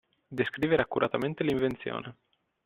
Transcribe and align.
Descrivere 0.31 0.81
accuratamente 0.81 1.43
l'invenzione. 1.43 2.15